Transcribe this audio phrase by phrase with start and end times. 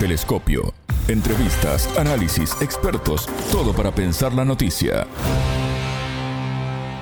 [0.00, 0.72] Telescopio.
[1.08, 5.06] Entrevistas, análisis, expertos, todo para pensar la noticia.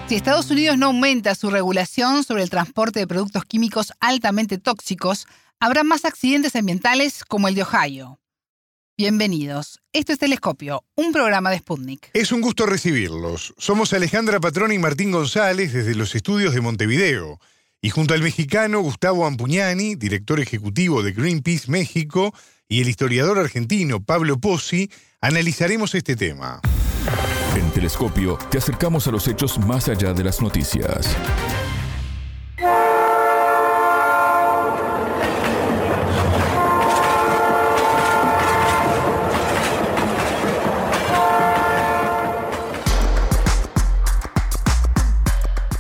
[0.09, 5.29] Si Estados Unidos no aumenta su regulación sobre el transporte de productos químicos altamente tóxicos,
[5.61, 8.19] habrá más accidentes ambientales como el de Ohio.
[8.97, 9.79] Bienvenidos.
[9.93, 12.11] Esto es Telescopio, un programa de Sputnik.
[12.15, 13.55] Es un gusto recibirlos.
[13.59, 17.39] Somos Alejandra Patrón y Martín González desde los estudios de Montevideo.
[17.81, 22.35] Y junto al mexicano Gustavo Ampuñani, director ejecutivo de Greenpeace México,
[22.69, 24.91] y el historiador argentino Pablo Pozzi,
[25.21, 26.61] analizaremos este tema.
[27.57, 31.17] En Telescopio te acercamos a los hechos más allá de las noticias.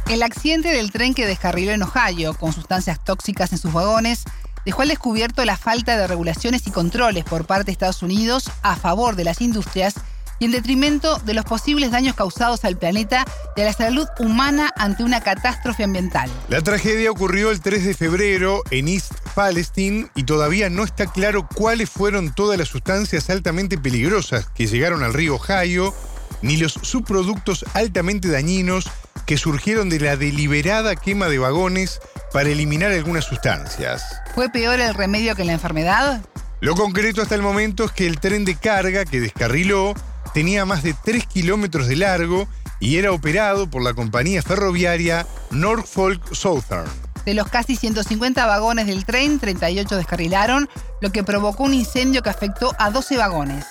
[0.08, 4.24] El accidente del tren que descarriló en Ohio con sustancias tóxicas en sus vagones
[4.64, 8.76] dejó al descubierto la falta de regulaciones y controles por parte de Estados Unidos a
[8.76, 9.94] favor de las industrias
[10.38, 13.24] y en detrimento de los posibles daños causados al planeta
[13.56, 16.30] y a la salud humana ante una catástrofe ambiental.
[16.48, 21.48] La tragedia ocurrió el 3 de febrero en East Palestine y todavía no está claro
[21.52, 25.94] cuáles fueron todas las sustancias altamente peligrosas que llegaron al río Ohio,
[26.42, 28.88] ni los subproductos altamente dañinos
[29.26, 32.00] que surgieron de la deliberada quema de vagones
[32.32, 34.02] para eliminar algunas sustancias.
[34.34, 36.20] ¿Fue peor el remedio que la enfermedad?
[36.60, 39.94] Lo concreto hasta el momento es que el tren de carga que descarriló
[40.34, 42.48] tenía más de 3 kilómetros de largo
[42.80, 46.90] y era operado por la compañía ferroviaria Norfolk Southern.
[47.24, 50.68] De los casi 150 vagones del tren, 38 descarrilaron,
[51.00, 53.66] lo que provocó un incendio que afectó a 12 vagones.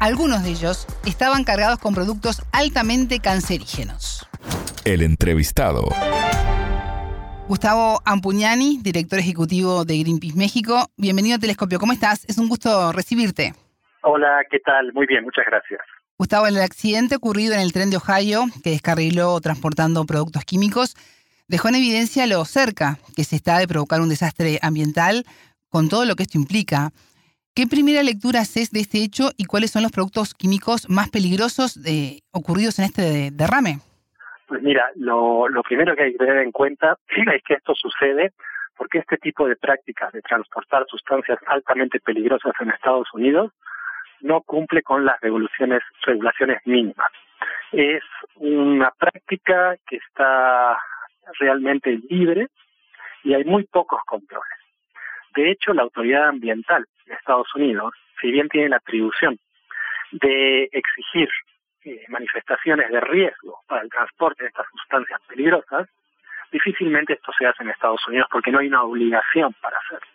[0.00, 4.26] Algunos de ellos estaban cargados con productos altamente cancerígenos.
[4.84, 5.88] El entrevistado.
[7.48, 10.90] Gustavo Ampuñani, director ejecutivo de Greenpeace México.
[10.96, 11.78] Bienvenido a Telescopio.
[11.78, 12.24] ¿Cómo estás?
[12.24, 13.54] Es un gusto recibirte.
[14.02, 14.92] Hola, ¿qué tal?
[14.92, 15.80] Muy bien, muchas gracias.
[16.18, 20.96] Gustavo, el accidente ocurrido en el tren de Ohio, que descarriló transportando productos químicos,
[21.46, 25.24] dejó en evidencia lo cerca que se está de provocar un desastre ambiental
[25.68, 26.90] con todo lo que esto implica.
[27.54, 31.80] ¿Qué primera lectura haces de este hecho y cuáles son los productos químicos más peligrosos
[31.80, 33.78] de, ocurridos en este derrame?
[34.46, 38.32] Pues mira, lo, primero que hay que tener en cuenta es que esto sucede
[38.76, 43.52] porque este tipo de prácticas de transportar sustancias altamente peligrosas en Estados Unidos
[44.20, 45.82] no cumple con las regulaciones
[46.64, 47.10] mínimas.
[47.72, 48.02] Es
[48.36, 50.78] una práctica que está
[51.38, 52.48] realmente libre
[53.24, 54.58] y hay muy pocos controles.
[55.34, 59.38] De hecho, la autoridad ambiental de Estados Unidos, si bien tiene la atribución
[60.12, 61.28] de exigir
[61.86, 65.88] eh, manifestaciones de riesgo para el transporte de estas sustancias peligrosas,
[66.50, 70.10] difícilmente esto se hace en Estados Unidos porque no hay una obligación para hacerlo.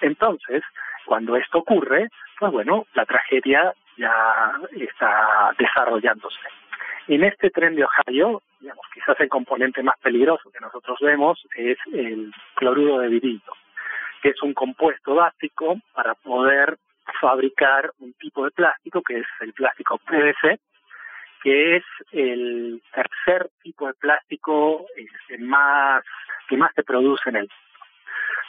[0.00, 0.62] Entonces,
[1.04, 2.08] cuando esto ocurre,
[2.38, 6.38] pues bueno, la tragedia ya está desarrollándose.
[7.08, 11.78] En este tren de Ohio, digamos, quizás el componente más peligroso que nosotros vemos es
[11.92, 13.56] el cloruro de vinilo,
[14.22, 16.78] que es un compuesto básico para poder
[17.20, 20.60] fabricar un tipo de plástico que es el plástico PVC,
[21.46, 26.02] que es el tercer tipo de plástico este, más
[26.48, 27.54] que más se produce en el mundo.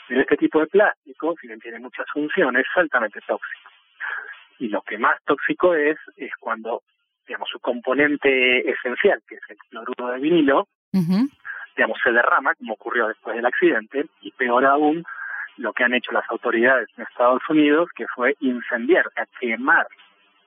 [0.10, 3.70] En este tipo de plástico, si bien tiene muchas funciones, es altamente tóxico.
[4.58, 6.82] Y lo que más tóxico es, es cuando,
[7.28, 13.10] digamos, su componente esencial, que es el cloruro de vinilo, digamos, se derrama, como ocurrió
[13.10, 15.04] después del accidente, y peor aún,
[15.58, 19.86] lo que han hecho las autoridades en Estados Unidos, que fue incendiar, a quemar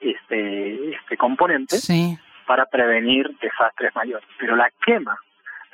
[0.01, 2.19] este, este componente, Sí.
[2.47, 4.27] Para prevenir desastres mayores.
[4.39, 5.17] Pero la quema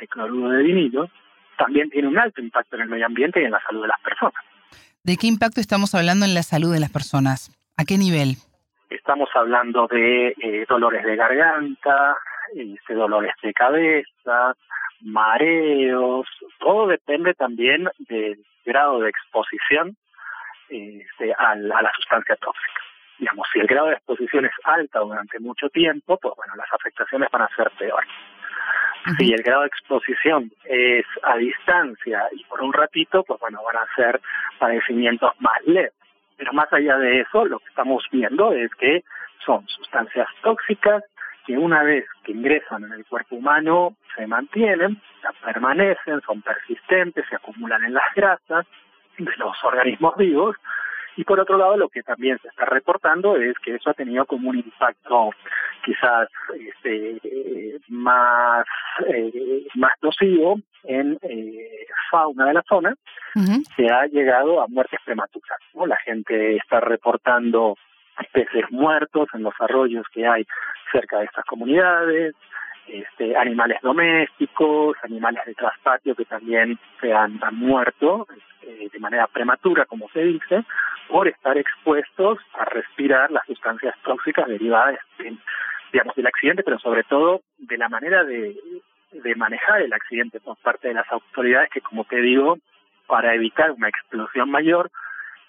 [0.01, 1.11] de cloruro de vinilo
[1.57, 4.01] también tiene un alto impacto en el medio ambiente y en la salud de las
[4.01, 4.45] personas.
[5.03, 7.51] ¿De qué impacto estamos hablando en la salud de las personas?
[7.79, 8.37] ¿A qué nivel?
[8.91, 12.17] Estamos hablando de eh, dolores de garganta,
[12.55, 14.55] este, dolores de cabeza,
[15.01, 16.27] mareos,
[16.59, 19.97] todo depende también del grado de exposición
[21.39, 22.81] al- a la sustancia tóxica.
[23.19, 27.31] Digamos, si el grado de exposición es alta durante mucho tiempo, pues bueno, las afectaciones
[27.31, 28.09] van a ser peores.
[29.19, 33.83] Si el grado de exposición es a distancia y por un ratito, pues bueno, van
[33.83, 34.21] a ser
[34.59, 35.93] padecimientos más leves.
[36.37, 39.05] Pero más allá de eso, lo que estamos viendo es que
[39.45, 41.05] son sustancias tóxicas
[41.47, 45.01] que una vez que ingresan en el cuerpo humano se mantienen,
[45.45, 48.67] permanecen, son persistentes, se acumulan en las grasas
[49.17, 50.57] de los organismos vivos
[51.17, 54.27] Y por otro lado, lo que también se está reportando es que eso ha tenido
[54.27, 55.31] como un impacto
[55.85, 58.67] quizás este, más,
[59.07, 62.95] eh, más nocivo en eh, fauna de la zona,
[63.77, 65.59] se ha llegado a muertes prematuras.
[65.75, 65.87] ¿no?
[65.87, 67.77] La gente está reportando
[68.33, 70.47] peces muertos en los arroyos que hay
[70.91, 72.35] cerca de estas comunidades,
[72.89, 78.27] este, animales domésticos, animales de traspatio que también se han, muerto
[78.63, 80.65] eh, de manera prematura, como se dice,
[81.09, 84.99] por estar expuestos a respirar las sustancias tóxicas derivadas
[85.93, 88.57] digamos, del accidente, pero sobre todo de la manera de,
[89.13, 92.59] de manejar el accidente por parte de las autoridades que, como te digo,
[93.07, 94.91] para evitar una explosión mayor,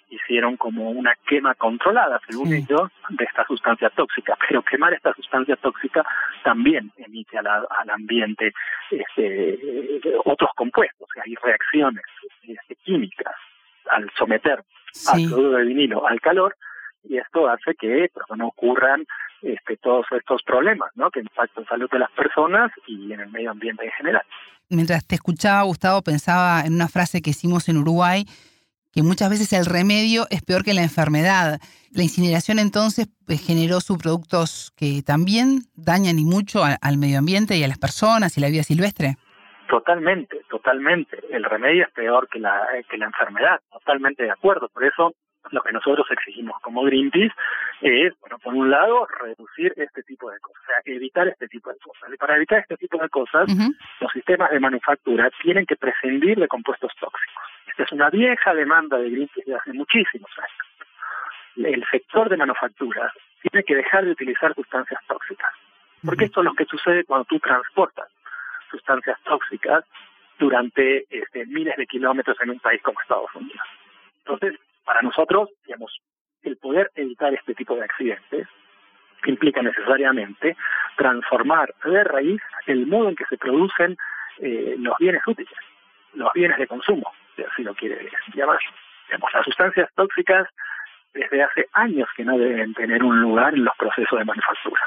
[0.10, 4.38] hicieron como una quema controlada, según ellos, de esta sustancia tóxica.
[4.48, 6.06] Pero quemar esta sustancia tóxica
[6.44, 8.54] también emite al ambiente
[8.90, 12.04] este, otros compuestos, hay reacciones
[12.44, 13.36] este, químicas
[13.90, 14.64] al someter
[15.08, 16.56] al cloruro de vinilo al calor
[17.04, 19.06] y esto hace que pues, no ocurran
[19.42, 21.10] este, todos estos problemas, ¿no?
[21.12, 24.24] Que impactan la salud de las personas y en el medio ambiente en general.
[24.70, 28.26] Mientras te escuchaba, Gustavo, pensaba en una frase que hicimos en Uruguay,
[28.98, 31.60] que muchas veces el remedio es peor que la enfermedad.
[31.94, 37.64] La incineración entonces pues, generó subproductos que también dañan y mucho al medio ambiente y
[37.64, 39.18] a las personas y la vida silvestre.
[39.70, 41.22] Totalmente, totalmente.
[41.30, 44.68] El remedio es peor que la, que la enfermedad, totalmente de acuerdo.
[44.70, 45.14] Por eso
[45.52, 47.36] lo que nosotros exigimos como Greenpeace
[47.82, 51.72] es, bueno, por un lado, reducir este tipo de cosas, o sea, evitar este tipo
[51.72, 52.10] de cosas.
[52.12, 53.46] Y para evitar este tipo de cosas,
[54.02, 57.47] los sistemas de manufactura tienen que prescindir de compuestos tóxicos.
[57.68, 61.68] Esta es una vieja demanda de Greenpeace de hace muchísimos años.
[61.74, 65.52] El sector de manufactura tiene que dejar de utilizar sustancias tóxicas,
[66.04, 68.08] porque esto es lo que sucede cuando tú transportas
[68.70, 69.84] sustancias tóxicas
[70.38, 73.66] durante este, miles de kilómetros en un país como Estados Unidos.
[74.20, 76.00] Entonces, para nosotros, digamos,
[76.44, 78.48] el poder evitar este tipo de accidentes
[79.26, 80.56] implica necesariamente
[80.96, 83.98] transformar de raíz el modo en que se producen
[84.40, 85.54] eh, los bienes útiles,
[86.14, 88.60] los bienes de consumo, si así lo quiere llamar.
[89.08, 90.48] Digamos, las sustancias tóxicas
[91.14, 94.82] desde hace años que no deben tener un lugar en los procesos de manufactura.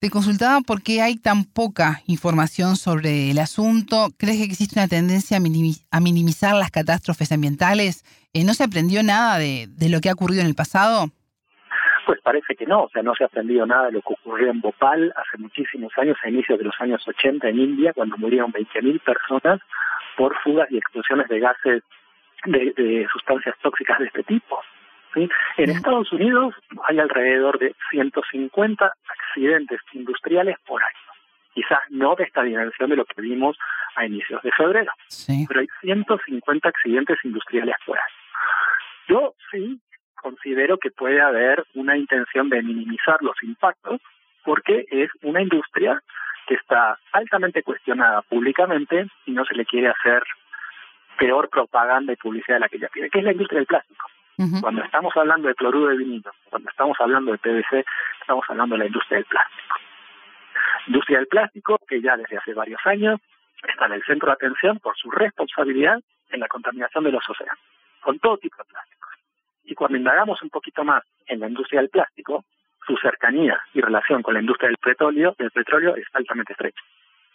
[0.00, 4.08] Te consultaba por qué hay tan poca información sobre el asunto.
[4.18, 8.02] ¿Crees que existe una tendencia a, minimizar las catástrofes ambientales?
[8.32, 11.08] Eh, ¿No se aprendió nada de, lo que ha ocurrido en el pasado?
[12.06, 14.50] Pues parece que no, o sea, no se ha aprendido nada de lo que ocurrió
[14.50, 18.52] en Bhopal hace muchísimos años, a inicios de los años 80 en India, cuando murieron
[18.52, 19.60] 20.000 personas
[20.20, 21.82] por fugas y explosiones de gases
[22.44, 24.60] de sustancias tóxicas de este tipo.
[25.56, 26.54] En Estados Unidos
[26.86, 31.12] hay alrededor de 150 accidentes industriales por año.
[31.54, 33.56] Quizás no de esta dimensión de lo que vimos
[33.96, 34.92] a inicios de febrero,
[35.48, 38.16] pero hay 150 accidentes industriales por año.
[39.08, 39.80] Yo sí
[40.16, 44.02] considero que puede haber una intención de minimizar los impactos
[44.44, 46.02] porque es una industria
[46.50, 50.20] que está altamente cuestionada públicamente y no se le quiere hacer
[51.16, 54.06] peor propaganda y publicidad de la que ya tiene, que es la industria del plástico.
[54.60, 57.84] Cuando estamos hablando de cloruro de vinilo, cuando estamos hablando de PVC,
[58.20, 59.76] estamos hablando de la industria del plástico.
[60.88, 63.20] Industria del plástico que ya desde hace varios años
[63.62, 66.00] está en el centro de atención por su responsabilidad
[66.30, 67.60] en la contaminación de los océanos,
[68.00, 69.10] con todo tipo de plásticos.
[69.66, 72.44] Y cuando indagamos un poquito más en la industria del plástico,
[72.86, 76.82] su cercanía y relación con la industria del petróleo, del petróleo es altamente estrecha,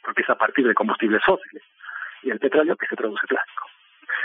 [0.04, 1.64] porque es a partir de combustibles fósiles
[2.24, 3.68] y el petróleo que se produce plástico.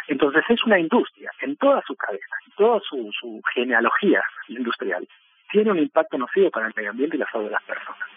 [0.08, 5.06] Entonces es una industria en toda su cadena, en toda su, genealogía industrial,
[5.52, 8.08] tiene un impacto nocivo para el medio ambiente y la salud de las personas.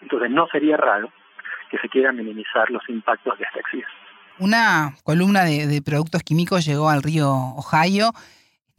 [0.00, 1.12] Entonces no sería raro
[1.70, 3.92] que se quieran minimizar los impactos de este accidente.
[4.38, 8.12] Una columna de, productos químicos llegó al río Ohio.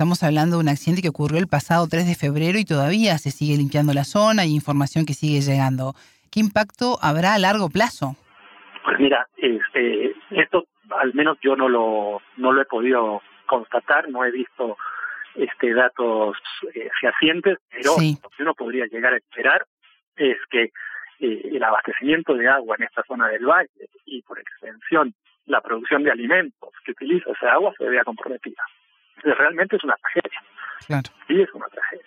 [0.01, 3.29] Estamos hablando de un accidente que ocurrió el pasado 3 de febrero y todavía se
[3.29, 5.93] sigue limpiando la zona y información que sigue llegando.
[6.31, 8.15] ¿Qué impacto habrá a largo plazo?
[8.83, 14.25] Pues mira, este, esto al menos yo no lo, no lo he podido constatar, no
[14.25, 14.75] he visto
[15.35, 16.35] este datos
[16.73, 19.67] eh, fehacientes, pero lo que uno podría llegar a esperar
[20.15, 20.71] es que
[21.19, 23.69] eh, el abastecimiento de agua en esta zona del valle
[24.05, 25.13] y por extensión
[25.45, 28.63] la producción de alimentos que utiliza esa agua se vea comprometida.
[29.23, 30.41] Realmente es una tragedia.
[30.87, 31.09] Claro.
[31.27, 32.05] Sí, es una tragedia.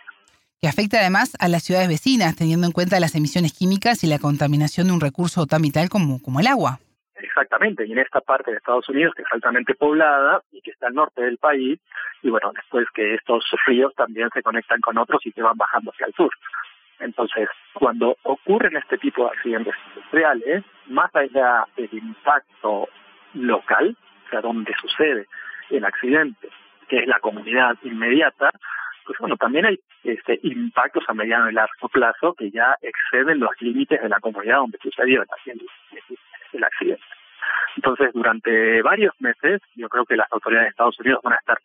[0.61, 4.18] Que afecta además a las ciudades vecinas, teniendo en cuenta las emisiones químicas y la
[4.18, 6.78] contaminación de un recurso tan vital como, como el agua.
[7.16, 10.88] Exactamente, y en esta parte de Estados Unidos que es altamente poblada y que está
[10.88, 11.80] al norte del país,
[12.23, 15.90] y bueno, después que estos ríos también se conectan con otros y que van bajando
[15.90, 16.30] hacia el sur.
[17.00, 22.88] Entonces, cuando ocurren este tipo de accidentes industriales, más allá del impacto
[23.35, 25.26] local, o sea, donde sucede
[25.71, 26.49] el accidente,
[26.98, 28.50] es la comunidad inmediata,
[29.04, 33.50] pues bueno, también hay este, impactos a mediano y largo plazo que ya exceden los
[33.60, 35.28] límites de la comunidad donde sucedió el,
[36.52, 37.04] el accidente.
[37.76, 41.58] Entonces, durante varios meses, yo creo que las autoridades de Estados Unidos van a estar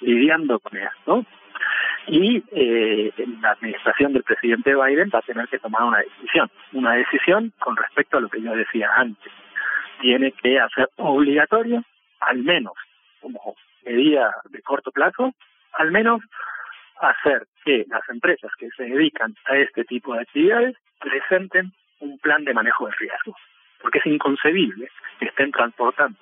[0.00, 1.26] lidiando con esto
[2.06, 6.92] y eh, la administración del presidente Biden va a tener que tomar una decisión, una
[6.92, 9.32] decisión con respecto a lo que yo decía antes.
[10.00, 11.82] Tiene que hacer obligatorio,
[12.20, 12.74] al menos
[13.26, 15.34] como medida de corto plazo,
[15.72, 16.20] al menos
[17.00, 22.44] hacer que las empresas que se dedican a este tipo de actividades presenten un plan
[22.44, 23.34] de manejo de riesgo,
[23.82, 26.18] porque es inconcebible que estén transportando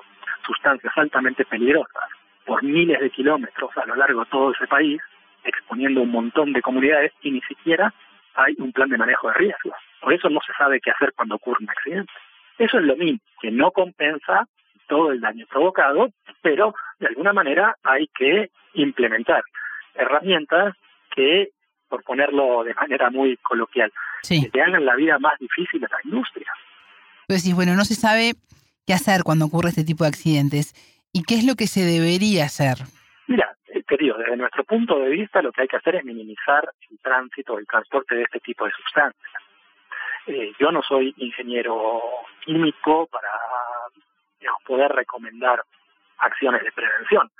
[0.46, 2.08] sustancias altamente peligrosas
[2.46, 5.00] por miles de kilómetros a lo largo de todo ese país,
[5.44, 7.92] exponiendo un montón de comunidades y ni siquiera
[8.34, 9.74] hay un plan de manejo de riesgo.
[10.00, 12.12] Por eso no se sabe qué hacer cuando ocurre un accidente.
[12.58, 14.46] Eso es lo mismo, que no compensa
[14.86, 16.08] todo el daño provocado,
[16.42, 19.42] pero de alguna manera hay que implementar
[19.94, 20.74] herramientas
[21.14, 21.50] que,
[21.86, 23.92] por ponerlo de manera muy coloquial,
[24.26, 26.50] que te hagan la vida más difícil a la industria.
[27.28, 28.32] Pues bueno, no se sabe
[28.86, 30.72] qué hacer cuando ocurre este tipo de accidentes.
[31.12, 32.78] ¿Y qué es lo que se debería hacer?
[33.26, 36.68] Mira, eh, querido, desde nuestro punto de vista lo que hay que hacer es minimizar
[36.90, 39.42] el tránsito, el transporte de este tipo de sustancias.
[40.26, 42.00] Eh, yo no soy ingeniero
[42.46, 43.28] químico para
[44.66, 45.62] poder recomendar
[46.18, 47.30] acciones de prevención.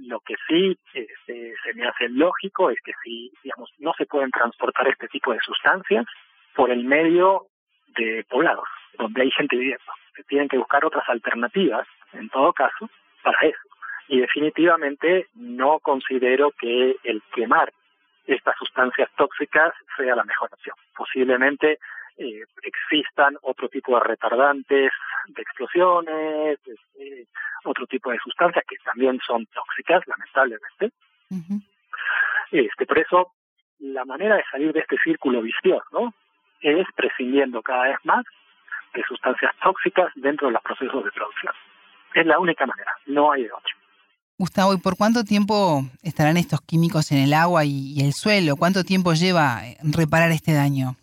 [0.00, 4.30] Lo que sí este, se me hace lógico es que si, digamos, no se pueden
[4.30, 6.06] transportar este tipo de sustancias
[6.54, 7.46] por el medio
[7.96, 9.84] de poblados, donde hay gente viviendo.
[10.16, 12.88] Se tienen que buscar otras alternativas, en todo caso,
[13.22, 13.68] para eso.
[14.08, 17.72] Y definitivamente no considero que el quemar
[18.26, 20.76] estas sustancias tóxicas sea la mejor opción.
[20.96, 21.78] Posiblemente
[22.16, 24.92] eh, existan otro tipo de retardantes
[25.28, 27.26] de explosiones, este,
[27.64, 30.92] otro tipo de sustancias que también son tóxicas, lamentablemente.
[32.52, 33.32] este, por eso,
[33.78, 36.14] la manera de salir de este círculo vicioso ¿no?
[36.60, 38.24] es prescindiendo cada vez más
[38.94, 41.52] de sustancias tóxicas dentro de los procesos de producción.
[42.14, 43.72] Es la única manera, no hay de otra.
[44.36, 48.56] Gustavo, ¿y por cuánto tiempo estarán estos químicos en el agua y, el suelo?
[48.56, 50.96] ¿Cuánto tiempo lleva reparar este daño?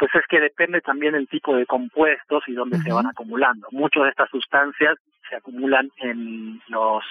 [0.00, 3.68] Pues es que depende también el tipo de compuestos y dónde se van acumulando.
[3.70, 4.96] Muchas de estas sustancias
[5.28, 7.04] se acumulan en los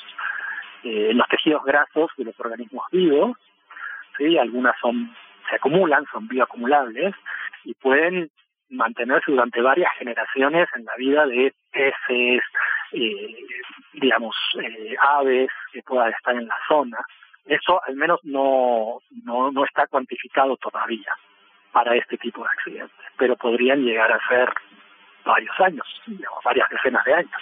[0.83, 3.37] eh, en los tejidos grasos de los organismos vivos,
[4.17, 5.15] sí, algunas son
[5.47, 7.13] se acumulan, son bioacumulables
[7.63, 8.31] y pueden
[8.71, 12.41] mantenerse durante varias generaciones en la vida de peces,
[12.93, 13.35] eh,
[13.93, 16.97] digamos, eh, aves que puedan estar en la zona.
[17.45, 21.13] Eso al menos no, no, no está cuantificado todavía
[21.71, 24.49] para este tipo de accidentes, pero podrían llegar a ser
[25.25, 27.41] varios años, digamos, varias decenas de años.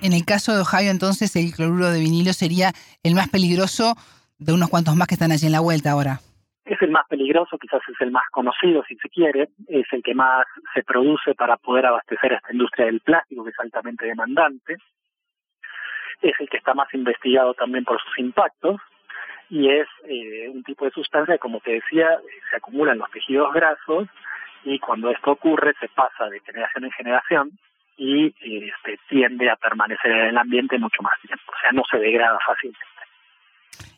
[0.00, 3.94] En el caso de Ohio, entonces, el cloruro de vinilo sería el más peligroso
[4.38, 6.18] de unos cuantos más que están allí en la vuelta ahora.
[6.64, 10.14] Es el más peligroso, quizás es el más conocido, si se quiere, es el que
[10.14, 14.76] más se produce para poder abastecer a esta industria del plástico, que es altamente demandante.
[16.22, 18.80] Es el que está más investigado también por sus impactos
[19.50, 22.08] y es eh, un tipo de sustancia, como te decía,
[22.50, 24.08] se acumula en los tejidos grasos
[24.64, 27.50] y cuando esto ocurre se pasa de generación en generación
[27.96, 31.98] y este, tiende a permanecer en el ambiente mucho más tiempo, o sea, no se
[31.98, 32.84] degrada fácilmente.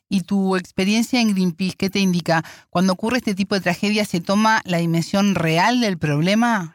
[0.08, 2.42] ¿Y tu experiencia en Greenpeace qué te indica?
[2.70, 6.74] Cuando ocurre este tipo de tragedia, ¿se toma la dimensión real del problema?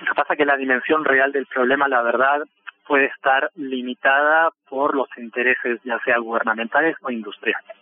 [0.00, 2.42] Lo que pasa es que la dimensión real del problema, la verdad,
[2.86, 7.76] puede estar limitada por los intereses ya sea gubernamentales o industriales.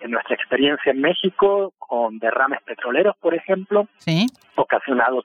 [0.00, 3.88] En nuestra experiencia en México, con derrames petroleros, por ejemplo,
[4.56, 5.24] ocasionados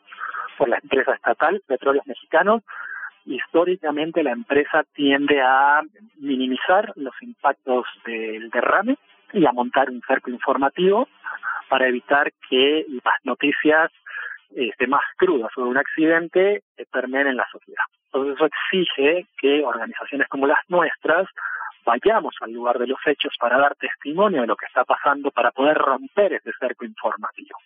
[0.58, 2.64] por la empresa estatal Petróleos Mexicanos,
[3.26, 5.82] históricamente la empresa tiende a
[6.18, 8.98] minimizar los impactos del derrame
[9.34, 11.08] y a montar un cerco informativo
[11.70, 13.92] para evitar que las noticias
[14.56, 17.84] este, más crudas sobre un accidente permeen en la sociedad.
[18.06, 21.28] Entonces eso exige que organizaciones como las nuestras
[21.86, 25.52] vayamos al lugar de los hechos para dar testimonio de lo que está pasando, para
[25.52, 27.58] poder romper ese cerco informativo.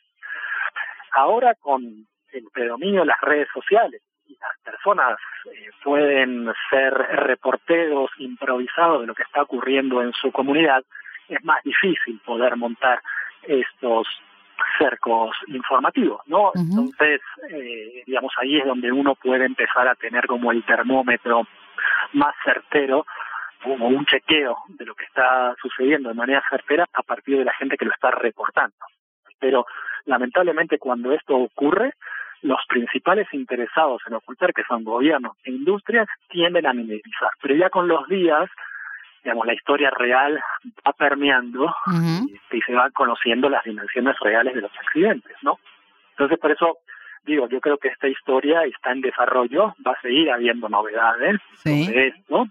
[1.11, 4.01] Ahora con el predominio de las redes sociales
[4.39, 10.83] las personas eh, pueden ser reporteros improvisados de lo que está ocurriendo en su comunidad,
[11.27, 13.01] es más difícil poder montar
[13.43, 14.07] estos
[14.77, 16.51] cercos informativos, ¿no?
[16.55, 21.47] Entonces, eh, digamos, ahí es donde uno puede empezar a tener como el termómetro
[22.13, 23.05] más certero,
[23.63, 27.53] como un chequeo de lo que está sucediendo de manera certera a partir de la
[27.53, 28.75] gente que lo está reportando.
[29.39, 29.65] Pero
[30.05, 31.93] lamentablemente cuando esto ocurre,
[32.41, 37.29] los principales interesados en ocultar, que son gobiernos e industrias, tienden a minimizar.
[37.41, 38.49] Pero ya con los días,
[39.23, 40.41] digamos, la historia real
[40.85, 41.73] va permeando
[42.51, 45.57] y, se van conociendo las dimensiones reales de los accidentes, ¿no?
[46.11, 46.77] Entonces, por eso
[47.25, 52.07] digo, yo creo que esta historia está en desarrollo, va a seguir habiendo novedades sobre
[52.07, 52.47] esto.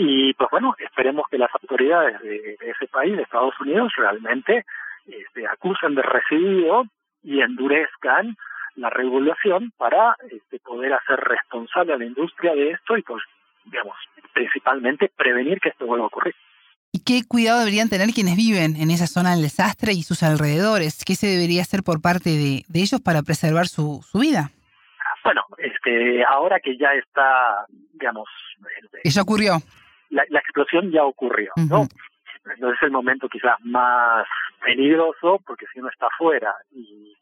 [0.00, 4.64] Y pues bueno, esperemos que las autoridades de, ese país, de Estados Unidos, realmente
[5.08, 6.84] este, acusen de recibido
[7.24, 8.36] y endurezcan
[8.76, 13.24] la regulación para este, poder hacer responsable a la industria de esto y pues
[13.64, 13.96] digamos,
[14.32, 16.34] principalmente prevenir que esto vuelva a ocurrir.
[16.92, 21.04] ¿Y qué cuidado deberían tener quienes viven en esa zona del desastre y sus alrededores?
[21.04, 24.52] ¿Qué se debería hacer por parte de, ellos para preservar su, su vida?
[25.24, 28.28] Bueno, este, ahora que ya está, digamos...
[29.02, 29.58] Que ya ocurrió.
[30.10, 31.86] La, explosión ya ocurrió, ¿no?
[32.58, 34.26] No es el momento quizás más
[34.64, 37.14] peligroso, porque si uno está afuera y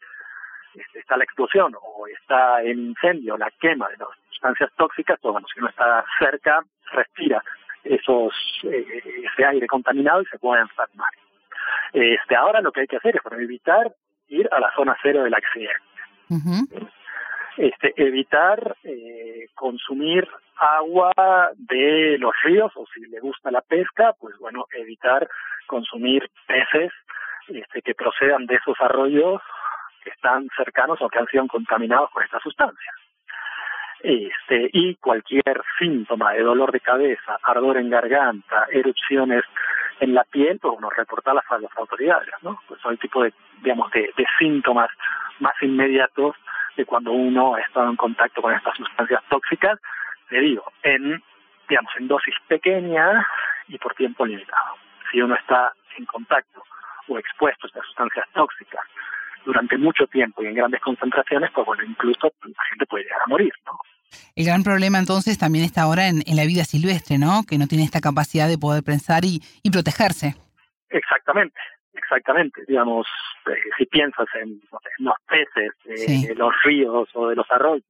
[0.74, 5.32] este, está la explosión o está el incendio, la quema de las sustancias tóxicas, pues
[5.32, 6.60] bueno, si uno está cerca,
[6.92, 7.42] respira
[7.82, 11.10] esos eh, ese aire contaminado y se puede enfermar.
[11.92, 13.92] Este, ahora lo que hay que hacer es para evitar
[14.28, 15.80] ir a la zona cero del accidente.
[17.56, 21.12] Este, evitar eh, consumir agua
[21.56, 25.26] de los ríos o si le gusta la pesca, pues bueno, evitar
[25.66, 26.92] consumir peces
[27.48, 29.40] este, que procedan de esos arroyos
[30.02, 32.94] que están cercanos o que han sido contaminados por estas sustancias.
[34.00, 39.42] Este, y cualquier síntoma de dolor de cabeza, ardor en garganta, erupciones
[40.00, 42.60] en la piel, pues uno reportarlas a las autoridades, ¿no?
[42.68, 44.90] Pues son el tipo de, digamos, de, síntomas
[45.40, 46.36] más inmediatos
[46.76, 49.80] de cuando uno ha estado en contacto con estas sustancias tóxicas,
[50.30, 51.22] le digo, en,
[51.68, 53.24] digamos, en dosis pequeñas
[53.68, 54.74] y por tiempo limitado.
[55.10, 56.62] Si uno está en contacto
[57.08, 58.84] o expuesto a estas sustancias tóxicas
[59.44, 63.28] durante mucho tiempo y en grandes concentraciones, pues bueno, incluso la gente puede llegar a
[63.28, 63.78] morir, ¿no?
[64.34, 67.42] El gran problema entonces también está ahora en, la vida silvestre, ¿no?
[67.48, 70.34] Que no tiene esta capacidad de poder pensar y, protegerse.
[70.90, 71.58] Exactamente,
[71.94, 72.62] exactamente.
[72.66, 73.06] Digamos,
[73.46, 74.60] eh, si piensas en,
[74.98, 77.84] los peces de, los ríos o de los arroyos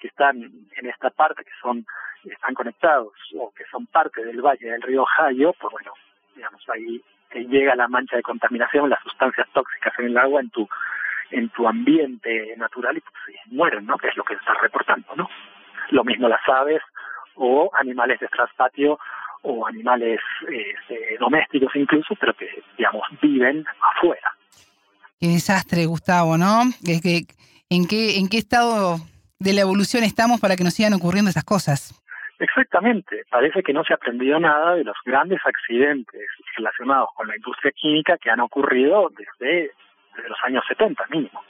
[0.00, 1.86] que están en esta parte, que son
[2.24, 5.92] están conectados o que son parte del valle del río Ohio, pues bueno,
[6.36, 7.02] digamos, ahí
[7.34, 10.68] llega la mancha de contaminación, las sustancias tóxicas en el agua, en tu
[11.32, 13.14] en tu ambiente natural y pues,
[13.46, 13.96] mueren, ¿no?
[13.96, 15.28] Que es lo que estás reportando, ¿no?
[15.90, 16.82] Lo mismo las aves
[17.34, 18.98] o animales de traspatio
[19.42, 23.64] o animales este, domésticos incluso, pero que, digamos, viven
[23.96, 24.36] afuera.
[25.20, 26.62] Qué desastre, Gustavo, ¿no?
[26.84, 28.96] ¿En qué, ¿En qué estado
[29.38, 32.02] de la evolución estamos para que nos sigan ocurriendo esas cosas?
[32.42, 33.22] Exactamente.
[33.30, 37.70] Parece que no se ha aprendido nada de los grandes accidentes relacionados con la industria
[37.70, 39.70] química que han ocurrido desde,
[40.28, 41.40] los años 70 mínimo.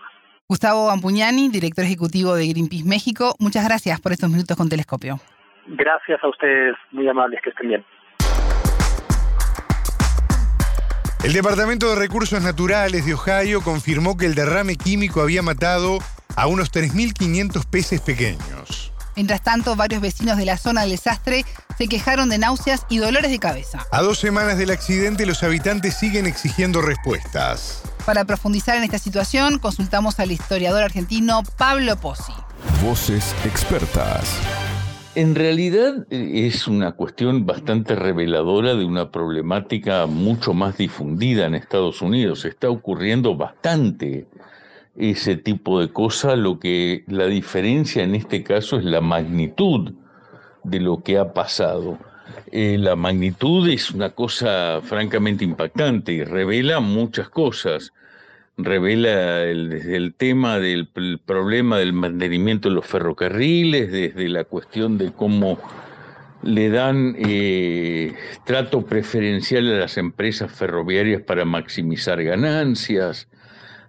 [0.48, 5.18] Gustavo Ampuñani, director ejecutivo de Greenpeace México, muchas gracias por estos minutos con Telescopio.
[5.66, 7.84] Gracias a ustedes, muy amables, que estén bien.
[11.24, 15.98] El Departamento de Recursos Naturales de Ohio confirmó que el derrame químico había matado
[16.34, 18.92] a unos 3.500 peces pequeños.
[19.14, 21.44] Mientras tanto, varios vecinos de la zona del desastre
[21.78, 23.86] se quejaron de náuseas y dolores de cabeza.
[23.92, 27.82] A dos semanas del accidente, los habitantes siguen exigiendo respuestas.
[28.06, 32.32] Para profundizar en esta situación, consultamos al historiador argentino Pablo Pozzi.
[32.84, 34.40] Voces expertas.
[35.14, 41.54] En realidad eh, es una cuestión bastante reveladora de una problemática mucho más difundida en
[41.54, 42.44] Estados Unidos.
[42.44, 44.26] Está ocurriendo bastante
[44.96, 49.92] ese tipo de cosas, lo que la diferencia en este caso es la magnitud
[50.64, 51.98] de lo que ha pasado.
[52.54, 57.94] Eh, la magnitud es una cosa francamente impactante y revela muchas cosas.
[58.58, 60.86] Revela el, desde el tema del
[61.24, 65.58] problema del mantenimiento de los ferrocarriles, desde la cuestión de cómo
[66.42, 68.12] le dan eh,
[68.44, 73.28] trato preferencial a las empresas ferroviarias para maximizar ganancias,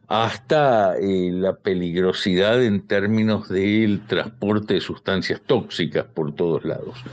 [0.07, 7.03] hasta eh, la peligrosidad en términos del transporte de sustancias tóxicas por todos lados.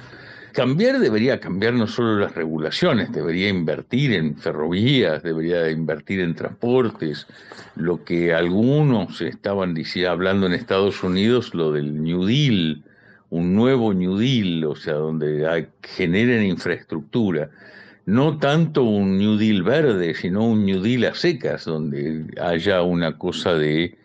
[0.52, 7.26] Cambiar debería cambiar no solo las regulaciones, debería invertir en ferrovías, debería invertir en transportes,
[7.76, 12.82] lo que algunos estaban diciendo, hablando en Estados Unidos, lo del New Deal,
[13.30, 17.50] un nuevo New Deal, o sea, donde generen infraestructura.
[18.06, 23.16] No tanto un New Deal verde, sino un New Deal a secas, donde haya una
[23.18, 23.96] cosa de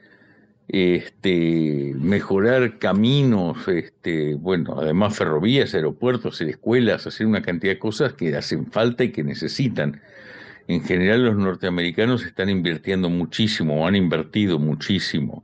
[0.68, 8.36] este, mejorar caminos, este, bueno, además ferrovías, aeropuertos, escuelas, hacer una cantidad de cosas que
[8.36, 10.02] hacen falta y que necesitan.
[10.68, 15.44] En general los norteamericanos están invirtiendo muchísimo, han invertido muchísimo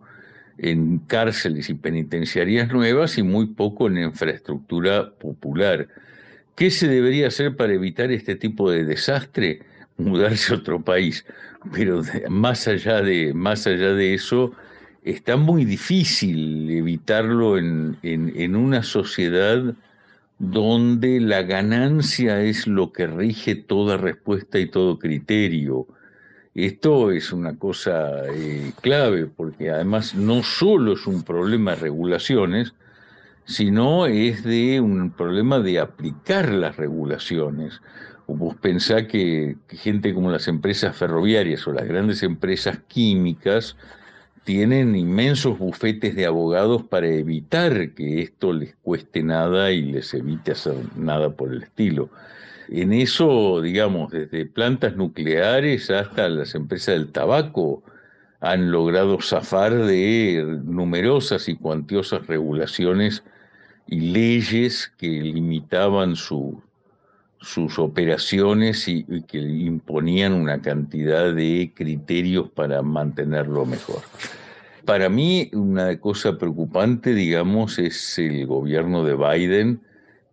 [0.58, 5.88] en cárceles y penitenciarías nuevas y muy poco en infraestructura popular
[6.56, 9.62] ¿Qué se debería hacer para evitar este tipo de desastre?
[9.98, 11.26] Mudarse a otro país.
[11.74, 14.54] Pero más allá de, más allá de eso,
[15.04, 19.76] está muy difícil evitarlo en, en una sociedad
[20.42, 25.88] donde la ganancia es lo que rige toda respuesta y todo criterio.
[26.56, 32.74] Esto es una cosa eh, clave porque además no solo es un problema de regulaciones,
[33.46, 37.80] sino es de un problema de aplicar las regulaciones.
[38.26, 43.78] Vos pensá que gente como las empresas ferroviarias o las grandes empresas químicas
[44.44, 50.52] tienen inmensos bufetes de abogados para evitar que esto les cueste nada y les evite
[50.54, 52.10] hacer nada por el estilo.
[52.70, 57.84] En eso, digamos, desde plantas nucleares hasta las empresas del tabaco
[58.40, 63.24] han logrado zafar de numerosas y cuantiosas regulaciones
[63.88, 66.16] y leyes que limitaban
[67.42, 74.02] sus operaciones y, que imponían una cantidad de criterios para mantenerlo mejor.
[74.86, 79.82] Para mí, una cosa preocupante, digamos, es el gobierno de Biden,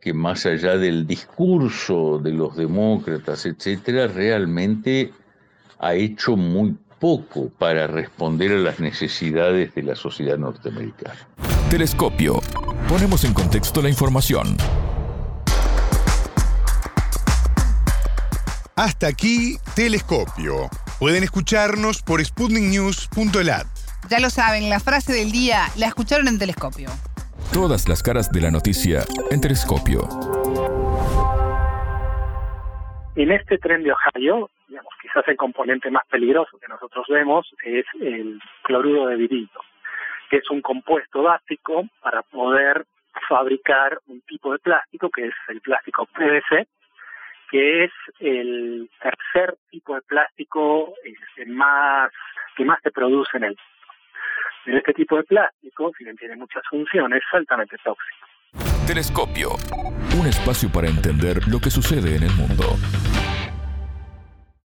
[0.00, 5.12] que más allá del discurso de los demócratas, etcétera, realmente
[5.78, 11.16] ha hecho muy poco para responder a las necesidades de la sociedad norteamericana.
[11.70, 12.40] Telescopio.
[12.88, 14.56] Ponemos en contexto la información.
[18.78, 20.70] Hasta aquí, Telescopio.
[21.00, 23.66] Pueden escucharnos por sputniknews.lat.
[24.08, 26.88] Ya lo saben, la frase del día la escucharon en Telescopio.
[27.52, 29.00] Todas las caras de la noticia
[29.32, 30.06] en Telescopio.
[33.16, 37.84] En este tren de Ohio, digamos, quizás el componente más peligroso que nosotros vemos es
[38.00, 39.60] el cloruro de virillo,
[40.30, 42.86] que es un compuesto básico para poder
[43.28, 46.68] fabricar un tipo de plástico que es el plástico PVC,
[47.50, 50.94] que es el tercer tipo de plástico
[51.46, 52.10] más
[52.56, 53.56] que más se produce en el
[54.66, 58.26] en este tipo de plástico, si bien tiene muchas funciones, es altamente tóxico.
[58.86, 59.50] Telescopio.
[60.18, 62.76] Un espacio para entender lo que sucede en el mundo.